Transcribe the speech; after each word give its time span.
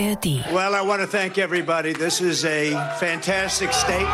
ARD. 0.00 0.44
Well, 0.52 0.74
I 0.74 0.86
want 0.86 1.02
to 1.02 1.06
thank 1.06 1.36
everybody. 1.36 1.92
This 1.92 2.20
is 2.20 2.44
a 2.44 2.74
fantastic 2.98 3.72
state. 3.72 4.06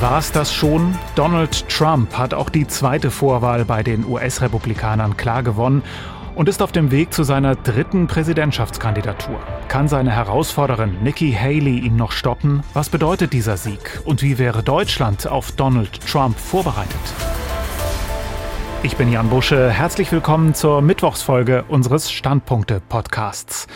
War 0.00 0.18
es 0.18 0.32
das 0.32 0.52
schon? 0.52 0.98
Donald 1.14 1.68
Trump 1.68 2.18
hat 2.18 2.34
auch 2.34 2.50
die 2.50 2.66
zweite 2.66 3.10
Vorwahl 3.10 3.64
bei 3.64 3.82
den 3.82 4.04
US-Republikanern 4.06 5.16
klar 5.16 5.42
gewonnen 5.42 5.82
und 6.34 6.48
ist 6.48 6.62
auf 6.62 6.72
dem 6.72 6.90
Weg 6.90 7.14
zu 7.14 7.22
seiner 7.22 7.54
dritten 7.54 8.08
Präsidentschaftskandidatur. 8.08 9.38
Kann 9.68 9.86
seine 9.86 10.10
Herausforderin 10.10 11.02
Nikki 11.02 11.32
Haley 11.32 11.78
ihn 11.78 11.96
noch 11.96 12.10
stoppen? 12.10 12.64
Was 12.74 12.88
bedeutet 12.88 13.32
dieser 13.32 13.56
Sieg? 13.56 14.00
Und 14.04 14.20
wie 14.22 14.38
wäre 14.38 14.64
Deutschland 14.64 15.28
auf 15.28 15.52
Donald 15.52 16.00
Trump 16.06 16.36
vorbereitet? 16.38 17.00
Ich 18.84 18.98
bin 18.98 19.10
Jan 19.10 19.30
Busche. 19.30 19.70
Herzlich 19.70 20.12
willkommen 20.12 20.52
zur 20.52 20.82
Mittwochsfolge 20.82 21.64
unseres 21.68 22.10
Standpunkte-Podcasts. 22.10 23.66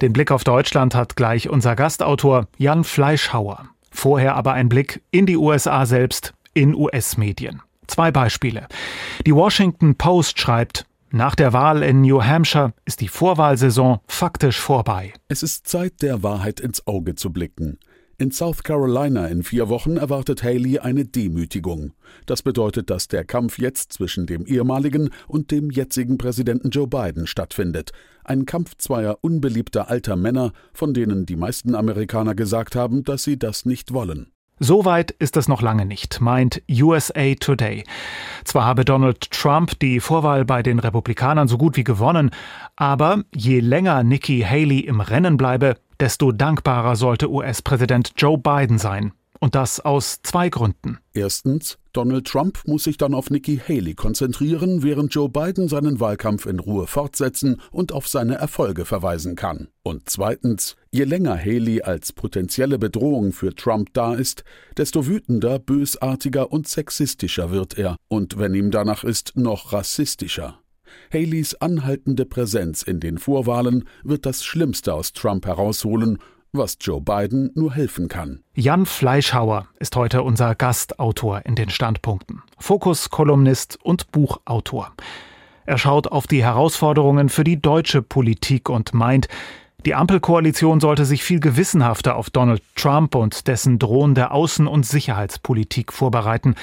Den 0.00 0.12
Blick 0.12 0.30
auf 0.30 0.44
Deutschland 0.44 0.94
hat 0.94 1.16
gleich 1.16 1.48
unser 1.48 1.74
Gastautor 1.74 2.46
Jan 2.56 2.84
Fleischhauer. 2.84 3.68
Vorher 3.90 4.36
aber 4.36 4.52
ein 4.52 4.68
Blick 4.68 5.02
in 5.10 5.26
die 5.26 5.36
USA 5.36 5.84
selbst, 5.84 6.32
in 6.54 6.76
US-Medien. 6.76 7.60
Zwei 7.88 8.12
Beispiele. 8.12 8.68
Die 9.26 9.34
Washington 9.34 9.96
Post 9.96 10.38
schreibt, 10.38 10.86
nach 11.10 11.34
der 11.34 11.52
Wahl 11.52 11.82
in 11.82 12.02
New 12.02 12.22
Hampshire 12.22 12.72
ist 12.84 13.00
die 13.00 13.08
Vorwahlsaison 13.08 13.98
faktisch 14.06 14.60
vorbei. 14.60 15.12
Es 15.26 15.42
ist 15.42 15.66
Zeit, 15.66 16.02
der 16.02 16.22
Wahrheit 16.22 16.60
ins 16.60 16.86
Auge 16.86 17.16
zu 17.16 17.32
blicken. 17.32 17.80
In 18.18 18.30
South 18.30 18.62
Carolina 18.62 19.26
in 19.26 19.42
vier 19.42 19.68
Wochen 19.68 19.98
erwartet 19.98 20.42
Haley 20.42 20.78
eine 20.78 21.04
Demütigung. 21.04 21.92
Das 22.24 22.40
bedeutet, 22.40 22.88
dass 22.88 23.08
der 23.08 23.24
Kampf 23.24 23.58
jetzt 23.58 23.92
zwischen 23.92 24.24
dem 24.24 24.46
ehemaligen 24.46 25.10
und 25.28 25.50
dem 25.50 25.70
jetzigen 25.70 26.16
Präsidenten 26.16 26.70
Joe 26.70 26.86
Biden 26.86 27.26
stattfindet. 27.26 27.92
Ein 28.24 28.46
Kampf 28.46 28.74
zweier 28.78 29.18
unbeliebter 29.20 29.90
alter 29.90 30.16
Männer, 30.16 30.52
von 30.72 30.94
denen 30.94 31.26
die 31.26 31.36
meisten 31.36 31.74
Amerikaner 31.74 32.34
gesagt 32.34 32.74
haben, 32.74 33.04
dass 33.04 33.22
sie 33.22 33.38
das 33.38 33.66
nicht 33.66 33.92
wollen. 33.92 34.32
So 34.58 34.86
weit 34.86 35.10
ist 35.10 35.36
es 35.36 35.48
noch 35.48 35.60
lange 35.60 35.84
nicht, 35.84 36.22
meint 36.22 36.62
USA 36.70 37.34
Today. 37.38 37.84
Zwar 38.44 38.64
habe 38.64 38.86
Donald 38.86 39.30
Trump 39.30 39.78
die 39.80 40.00
Vorwahl 40.00 40.46
bei 40.46 40.62
den 40.62 40.78
Republikanern 40.78 41.48
so 41.48 41.58
gut 41.58 41.76
wie 41.76 41.84
gewonnen, 41.84 42.30
aber 42.76 43.24
je 43.34 43.60
länger 43.60 44.02
Nikki 44.02 44.40
Haley 44.40 44.78
im 44.80 45.02
Rennen 45.02 45.36
bleibe, 45.36 45.76
desto 46.00 46.32
dankbarer 46.32 46.96
sollte 46.96 47.30
US-Präsident 47.30 48.12
Joe 48.16 48.38
Biden 48.38 48.78
sein. 48.78 49.12
Und 49.38 49.54
das 49.54 49.80
aus 49.80 50.20
zwei 50.22 50.48
Gründen. 50.48 50.98
Erstens, 51.12 51.78
Donald 51.92 52.26
Trump 52.26 52.60
muss 52.66 52.84
sich 52.84 52.96
dann 52.96 53.14
auf 53.14 53.30
Nikki 53.30 53.58
Haley 53.58 53.94
konzentrieren, 53.94 54.82
während 54.82 55.14
Joe 55.14 55.28
Biden 55.28 55.68
seinen 55.68 56.00
Wahlkampf 56.00 56.46
in 56.46 56.58
Ruhe 56.58 56.86
fortsetzen 56.86 57.60
und 57.70 57.92
auf 57.92 58.08
seine 58.08 58.36
Erfolge 58.36 58.84
verweisen 58.84 59.36
kann. 59.36 59.68
Und 59.82 60.08
zweitens, 60.08 60.76
je 60.90 61.04
länger 61.04 61.38
Haley 61.38 61.82
als 61.82 62.12
potenzielle 62.12 62.78
Bedrohung 62.78 63.32
für 63.32 63.54
Trump 63.54 63.90
da 63.92 64.14
ist, 64.14 64.42
desto 64.76 65.06
wütender, 65.06 65.58
bösartiger 65.58 66.50
und 66.50 66.66
sexistischer 66.66 67.50
wird 67.50 67.78
er. 67.78 67.96
Und 68.08 68.38
wenn 68.38 68.54
ihm 68.54 68.70
danach 68.70 69.04
ist, 69.04 69.32
noch 69.36 69.72
rassistischer. 69.72 70.58
Haleys 71.12 71.54
anhaltende 71.54 72.24
Präsenz 72.24 72.82
in 72.82 73.00
den 73.00 73.18
Vorwahlen 73.18 73.84
wird 74.02 74.26
das 74.26 74.44
Schlimmste 74.44 74.94
aus 74.94 75.12
Trump 75.12 75.46
herausholen, 75.46 76.18
was 76.52 76.78
Joe 76.80 77.00
Biden 77.00 77.50
nur 77.54 77.74
helfen 77.74 78.08
kann. 78.08 78.40
Jan 78.54 78.86
Fleischhauer 78.86 79.68
ist 79.78 79.96
heute 79.96 80.22
unser 80.22 80.54
Gastautor 80.54 81.42
in 81.44 81.54
den 81.54 81.70
Standpunkten. 81.70 82.42
Fokus-Kolumnist 82.58 83.78
und 83.82 84.10
Buchautor. 84.12 84.92
Er 85.66 85.78
schaut 85.78 86.06
auf 86.08 86.26
die 86.26 86.44
Herausforderungen 86.44 87.28
für 87.28 87.44
die 87.44 87.60
deutsche 87.60 88.00
Politik 88.02 88.68
und 88.68 88.94
meint, 88.94 89.28
die 89.84 89.94
Ampelkoalition 89.94 90.80
sollte 90.80 91.04
sich 91.04 91.22
viel 91.22 91.38
gewissenhafter 91.38 92.16
auf 92.16 92.30
Donald 92.30 92.62
Trump 92.74 93.14
und 93.14 93.46
dessen 93.46 93.78
drohende 93.78 94.32
Außen- 94.32 94.66
und 94.66 94.84
Sicherheitspolitik 94.84 95.92
vorbereiten. 95.92 96.56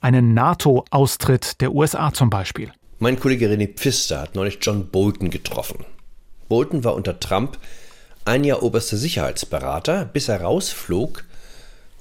Einen 0.00 0.34
NATO-Austritt 0.34 1.60
der 1.60 1.72
USA 1.72 2.12
zum 2.12 2.30
Beispiel. 2.30 2.72
Mein 3.04 3.20
Kollege 3.20 3.50
René 3.50 3.68
Pfister 3.68 4.22
hat 4.22 4.34
neulich 4.34 4.60
John 4.62 4.88
Bolton 4.88 5.28
getroffen. 5.28 5.84
Bolton 6.48 6.84
war 6.84 6.94
unter 6.94 7.20
Trump 7.20 7.58
ein 8.24 8.44
Jahr 8.44 8.62
oberster 8.62 8.96
Sicherheitsberater, 8.96 10.06
bis 10.06 10.28
er 10.28 10.40
rausflog, 10.40 11.22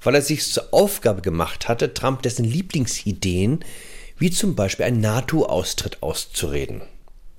weil 0.02 0.16
er 0.16 0.22
sich 0.22 0.50
zur 0.50 0.64
Aufgabe 0.72 1.22
gemacht 1.22 1.68
hatte, 1.68 1.94
Trump 1.94 2.22
dessen 2.22 2.46
Lieblingsideen, 2.46 3.66
wie 4.18 4.32
zum 4.32 4.56
Beispiel 4.56 4.86
ein 4.86 5.02
NATO-Austritt, 5.02 6.02
auszureden. 6.02 6.84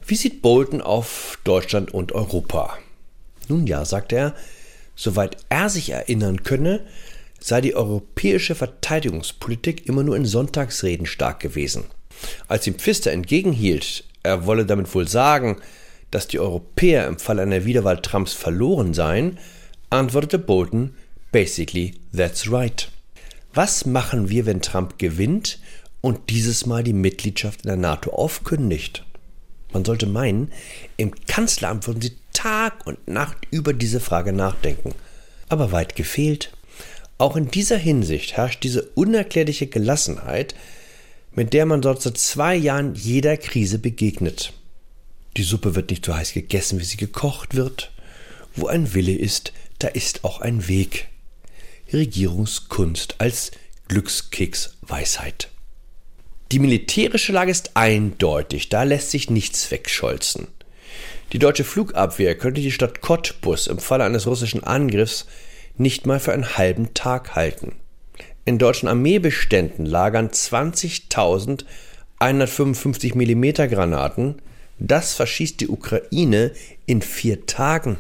Wie 0.07 0.17
sieht 0.17 0.43
Bolton 0.43 0.83
auf 0.83 1.39
Deutschland 1.45 1.95
und 1.95 2.13
Europa? 2.13 2.77
Nun 3.49 3.67
ja, 3.67 3.87
sagt 3.87 4.13
er, 4.13 4.35
soweit 4.95 5.39
er 5.49 5.71
sich 5.71 5.89
erinnern 5.89 6.43
könne, 6.43 6.85
sei 7.41 7.63
die 7.63 7.75
europäische 7.75 8.57
Verteidigungspolitik 8.57 9.87
immer 9.87 10.03
nur 10.03 10.17
in 10.17 10.27
Sonntagsreden 10.27 11.07
stark 11.07 11.41
gewesen. 11.41 11.85
Als 12.49 12.67
ihm 12.67 12.75
Pfister 12.75 13.13
entgegenhielt, 13.13 14.05
er 14.23 14.47
wolle 14.47 14.67
damit 14.67 14.95
wohl 14.95 15.09
sagen, 15.09 15.61
dass 16.11 16.29
die 16.29 16.39
Europäer 16.39 17.07
im 17.07 17.19
Fall 17.19 17.41
einer 17.41 17.65
Wiederwahl 17.65 18.01
Trumps 18.01 18.33
verloren 18.33 18.95
seien, 18.95 19.39
antwortete 19.91 20.39
Bolton, 20.39 20.95
basically 21.33 21.95
that's 22.15 22.51
right. 22.51 22.89
Was 23.53 23.87
machen 23.87 24.29
wir, 24.31 24.47
wenn 24.47 24.63
Trump 24.63 24.99
gewinnt 24.99 25.59
und 26.01 26.31
dieses 26.31 26.67
Mal 26.67 26.83
die 26.83 26.93
Mitgliedschaft 26.93 27.63
in 27.63 27.69
der 27.69 27.77
NATO 27.77 28.11
aufkündigt? 28.11 29.05
Man 29.73 29.85
sollte 29.85 30.07
meinen, 30.07 30.53
im 30.97 31.13
Kanzleramt 31.27 31.87
würden 31.87 32.01
sie 32.01 32.17
Tag 32.33 32.87
und 32.87 33.09
Nacht 33.09 33.39
über 33.51 33.73
diese 33.73 34.01
Frage 34.01 34.33
nachdenken. 34.33 34.95
Aber 35.49 35.73
weit 35.73 35.97
gefehlt. 35.97 36.53
Auch 37.19 37.37
in 37.37 37.51
dieser 37.51 37.77
Hinsicht 37.79 38.37
herrscht 38.37 38.63
diese 38.63 38.83
unerklärliche 38.95 39.67
Gelassenheit, 39.67 40.55
mit 41.35 41.53
der 41.53 41.67
man 41.67 41.83
dort 41.83 42.03
seit 42.03 42.19
zwei 42.19 42.55
Jahren 42.55 42.95
jeder 42.95 43.37
Krise 43.37 43.79
begegnet. 43.79 44.53
Die 45.37 45.43
Suppe 45.43 45.75
wird 45.75 45.91
nicht 45.91 46.05
so 46.05 46.15
heiß 46.15 46.33
gegessen, 46.33 46.81
wie 46.81 46.85
sie 46.85 46.97
gekocht 46.97 47.55
wird. 47.55 47.91
Wo 48.55 48.69
ein 48.69 48.95
Wille 48.95 49.15
ist, 49.15 49.53
da 49.81 49.89
ist 49.89 50.25
auch 50.25 50.41
ein 50.41 50.69
Weg. 50.69 51.09
Regierungskunst 51.93 53.17
als 53.19 53.51
Glückskeks-Weisheit. 53.89 55.49
Die 56.53 56.59
militärische 56.61 57.33
Lage 57.33 57.51
ist 57.51 57.73
eindeutig, 57.75 58.69
da 58.69 58.85
lässt 58.85 59.11
sich 59.11 59.29
nichts 59.29 59.71
wegscholzen. 59.71 60.47
Die 61.33 61.39
deutsche 61.39 61.65
Flugabwehr 61.65 62.39
könnte 62.39 62.61
die 62.61 62.71
Stadt 62.71 63.01
Cottbus 63.01 63.67
im 63.67 63.79
Falle 63.79 64.05
eines 64.05 64.27
russischen 64.27 64.63
Angriffs 64.63 65.27
nicht 65.77 66.07
mal 66.07 66.21
für 66.21 66.33
einen 66.33 66.57
halben 66.57 66.95
Tag 66.95 67.35
halten. 67.35 67.73
In 68.45 68.59
deutschen 68.59 68.89
Armeebeständen 68.89 69.87
lagern 69.87 70.29
20.000 70.29 71.65
155 72.19 73.15
mm 73.15 73.53
Granaten. 73.69 74.37
Das 74.79 75.15
verschießt 75.15 75.61
die 75.61 75.69
Ukraine 75.69 76.53
in 76.87 77.03
vier 77.03 77.47
Tagen. 77.47 77.99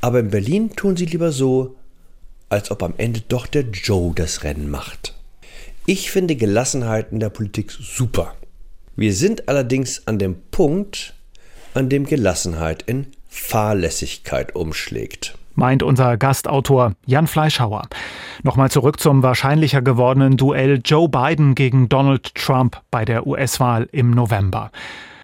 Aber 0.00 0.20
in 0.20 0.30
Berlin 0.30 0.70
tun 0.76 0.96
sie 0.96 1.06
lieber 1.06 1.32
so, 1.32 1.76
als 2.48 2.70
ob 2.70 2.82
am 2.82 2.94
Ende 2.98 3.22
doch 3.26 3.46
der 3.46 3.62
Joe 3.62 4.12
das 4.14 4.44
Rennen 4.44 4.70
macht. 4.70 5.14
Ich 5.86 6.10
finde 6.10 6.36
Gelassenheit 6.36 7.10
in 7.10 7.20
der 7.20 7.30
Politik 7.30 7.70
super. 7.70 8.36
Wir 8.96 9.14
sind 9.14 9.48
allerdings 9.48 10.06
an 10.06 10.18
dem 10.18 10.36
Punkt, 10.50 11.14
an 11.74 11.88
dem 11.88 12.04
Gelassenheit 12.04 12.82
in 12.82 13.06
Fahrlässigkeit 13.28 14.54
umschlägt 14.54 15.36
meint 15.54 15.82
unser 15.82 16.16
Gastautor 16.16 16.92
Jan 17.06 17.26
Fleischhauer. 17.26 17.82
Nochmal 18.42 18.70
zurück 18.70 19.00
zum 19.00 19.22
wahrscheinlicher 19.22 19.82
gewordenen 19.82 20.36
Duell 20.36 20.80
Joe 20.84 21.08
Biden 21.08 21.54
gegen 21.54 21.88
Donald 21.88 22.34
Trump 22.34 22.80
bei 22.90 23.04
der 23.04 23.26
US-Wahl 23.26 23.88
im 23.92 24.10
November. 24.10 24.70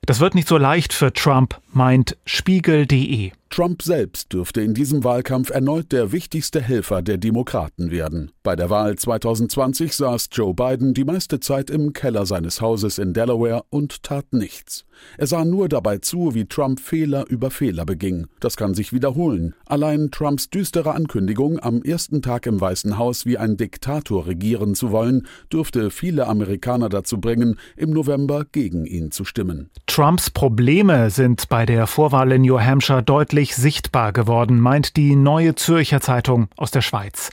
Das 0.07 0.21
wird 0.21 0.35
nicht 0.35 0.49
so 0.49 0.57
leicht 0.57 0.93
für 0.93 1.13
Trump, 1.13 1.61
meint 1.73 2.17
Spiegel.de. 2.25 3.33
Trump 3.51 3.83
selbst 3.83 4.33
dürfte 4.33 4.61
in 4.61 4.75
diesem 4.75 5.05
Wahlkampf 5.05 5.51
erneut 5.51 5.91
der 5.93 6.13
wichtigste 6.13 6.61
Helfer 6.61 7.03
der 7.03 7.19
Demokraten 7.19 7.91
werden. 7.91 8.31
Bei 8.43 8.57
der 8.57 8.71
Wahl 8.71 8.97
2020 8.97 9.95
saß 9.95 10.29
Joe 10.33 10.55
Biden 10.55 10.95
die 10.95 11.05
meiste 11.05 11.41
Zeit 11.41 11.71
im 11.71 11.93
Keller 11.93 12.27
seines 12.27 12.61
Hauses 12.61 12.99
in 12.99 13.15
Delaware 13.15 13.65
und 13.71 14.03
tat 14.03 14.33
nichts. 14.33 14.85
Er 15.17 15.27
sah 15.27 15.45
nur 15.45 15.69
dabei 15.69 15.99
zu, 15.99 16.35
wie 16.35 16.47
Trump 16.47 16.81
Fehler 16.81 17.27
über 17.29 17.51
Fehler 17.51 17.85
beging. 17.85 18.27
Das 18.41 18.57
kann 18.57 18.75
sich 18.75 18.93
wiederholen. 18.93 19.55
Allein 19.67 20.11
Trumps 20.11 20.51
düstere 20.51 20.95
Ankündigung, 20.95 21.59
am 21.61 21.83
ersten 21.83 22.23
Tag 22.23 22.47
im 22.47 22.61
Weißen 22.61 22.99
Haus 22.99 23.27
wie 23.27 23.39
ein 23.39 23.57
Diktator 23.57 24.27
regieren 24.27 24.75
zu 24.75 24.91
wollen, 24.91 25.27
dürfte 25.53 25.91
viele 25.91 26.27
Amerikaner 26.27 26.89
dazu 26.89 27.21
bringen, 27.21 27.59
im 27.77 27.91
November 27.91 28.45
gegen 28.51 28.87
ihn 28.87 29.11
zu 29.11 29.25
stimmen. 29.25 29.71
Trumps 29.87 30.31
Probleme 30.31 31.11
sind 31.11 31.49
bei 31.49 31.65
der 31.65 31.87
Vorwahl 31.87 32.33
in 32.33 32.43
New 32.43 32.59
Hampshire 32.59 33.03
deutlich 33.39 33.55
sichtbar 33.55 34.13
geworden, 34.13 34.59
meint 34.59 34.97
die 34.97 35.15
Neue 35.15 35.55
Zürcher 35.55 36.01
Zeitung 36.01 36.49
aus 36.57 36.73
der 36.73 36.81
Schweiz. 36.81 37.31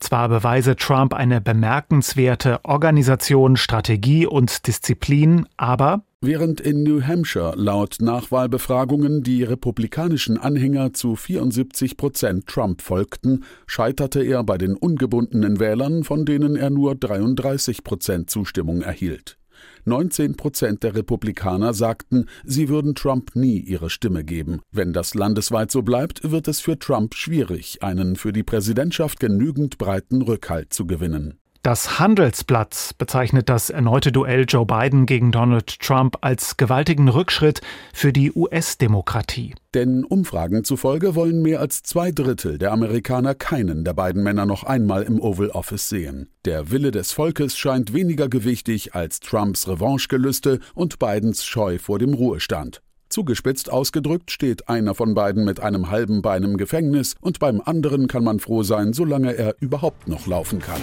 Zwar 0.00 0.28
beweise 0.28 0.74
Trump 0.74 1.14
eine 1.14 1.40
bemerkenswerte 1.40 2.58
Organisation, 2.64 3.56
Strategie 3.56 4.26
und 4.26 4.66
Disziplin, 4.66 5.46
aber 5.56 6.02
Während 6.20 6.60
in 6.60 6.82
New 6.82 7.02
Hampshire 7.02 7.52
laut 7.54 7.98
Nachwahlbefragungen 8.00 9.22
die 9.22 9.44
republikanischen 9.44 10.38
Anhänger 10.38 10.92
zu 10.92 11.14
74 11.14 11.96
Prozent 11.96 12.48
Trump 12.48 12.82
folgten, 12.82 13.44
scheiterte 13.68 14.24
er 14.24 14.42
bei 14.42 14.58
den 14.58 14.74
ungebundenen 14.74 15.60
Wählern, 15.60 16.02
von 16.02 16.24
denen 16.24 16.56
er 16.56 16.70
nur 16.70 16.96
33 16.96 17.84
Prozent 17.84 18.28
Zustimmung 18.28 18.82
erhielt. 18.82 19.38
19 19.84 20.36
Prozent 20.36 20.82
der 20.82 20.94
Republikaner 20.94 21.74
sagten, 21.74 22.26
sie 22.44 22.68
würden 22.68 22.94
Trump 22.94 23.34
nie 23.34 23.58
ihre 23.58 23.90
Stimme 23.90 24.24
geben. 24.24 24.60
Wenn 24.72 24.92
das 24.92 25.14
landesweit 25.14 25.70
so 25.70 25.82
bleibt, 25.82 26.30
wird 26.30 26.48
es 26.48 26.60
für 26.60 26.78
Trump 26.78 27.14
schwierig, 27.14 27.82
einen 27.82 28.16
für 28.16 28.32
die 28.32 28.42
Präsidentschaft 28.42 29.20
genügend 29.20 29.78
breiten 29.78 30.22
Rückhalt 30.22 30.72
zu 30.72 30.86
gewinnen. 30.86 31.38
Das 31.64 31.98
Handelsblatt 31.98 32.90
bezeichnet 32.98 33.48
das 33.48 33.70
erneute 33.70 34.12
Duell 34.12 34.44
Joe 34.46 34.66
Biden 34.66 35.06
gegen 35.06 35.32
Donald 35.32 35.80
Trump 35.80 36.18
als 36.20 36.58
gewaltigen 36.58 37.08
Rückschritt 37.08 37.62
für 37.94 38.12
die 38.12 38.30
US-Demokratie. 38.34 39.54
Denn 39.72 40.04
Umfragen 40.04 40.64
zufolge 40.64 41.14
wollen 41.14 41.40
mehr 41.40 41.60
als 41.60 41.82
zwei 41.82 42.10
Drittel 42.12 42.58
der 42.58 42.70
Amerikaner 42.70 43.34
keinen 43.34 43.82
der 43.82 43.94
beiden 43.94 44.22
Männer 44.22 44.44
noch 44.44 44.64
einmal 44.64 45.04
im 45.04 45.18
Oval 45.22 45.48
Office 45.48 45.88
sehen. 45.88 46.28
Der 46.44 46.70
Wille 46.70 46.90
des 46.90 47.12
Volkes 47.12 47.56
scheint 47.56 47.94
weniger 47.94 48.28
gewichtig 48.28 48.94
als 48.94 49.20
Trumps 49.20 49.66
Revanchegelüste 49.66 50.60
und 50.74 50.98
Bidens 50.98 51.46
Scheu 51.46 51.78
vor 51.78 51.98
dem 51.98 52.12
Ruhestand. 52.12 52.82
Zugespitzt 53.08 53.72
ausgedrückt 53.72 54.30
steht 54.30 54.68
einer 54.68 54.94
von 54.94 55.14
beiden 55.14 55.46
mit 55.46 55.60
einem 55.60 55.90
halben 55.90 56.20
Bein 56.20 56.42
im 56.42 56.58
Gefängnis 56.58 57.14
und 57.22 57.38
beim 57.38 57.62
anderen 57.64 58.06
kann 58.06 58.22
man 58.22 58.38
froh 58.38 58.62
sein, 58.62 58.92
solange 58.92 59.34
er 59.34 59.56
überhaupt 59.60 60.08
noch 60.08 60.26
laufen 60.26 60.58
kann. 60.58 60.82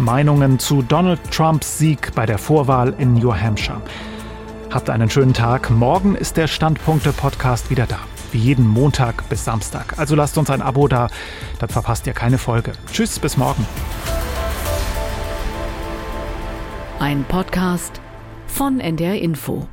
Meinungen 0.00 0.58
zu 0.58 0.82
Donald 0.82 1.20
Trumps 1.30 1.78
Sieg 1.78 2.14
bei 2.14 2.26
der 2.26 2.38
Vorwahl 2.38 2.94
in 2.98 3.14
New 3.14 3.34
Hampshire. 3.34 3.80
Habt 4.70 4.88
einen 4.88 5.10
schönen 5.10 5.34
Tag. 5.34 5.70
Morgen 5.70 6.14
ist 6.14 6.36
der 6.36 6.46
Standpunkte-Podcast 6.46 7.70
wieder 7.70 7.86
da. 7.86 7.98
Wie 8.32 8.38
jeden 8.38 8.66
Montag 8.66 9.28
bis 9.28 9.44
Samstag. 9.44 9.98
Also 9.98 10.14
lasst 10.14 10.38
uns 10.38 10.50
ein 10.50 10.62
Abo 10.62 10.88
da, 10.88 11.08
dann 11.58 11.68
verpasst 11.68 12.06
ihr 12.06 12.12
keine 12.12 12.38
Folge. 12.38 12.72
Tschüss, 12.92 13.18
bis 13.18 13.36
morgen. 13.36 13.66
Ein 16.98 17.24
Podcast 17.24 18.00
von 18.46 18.80
NDR 18.80 19.20
Info. 19.20 19.66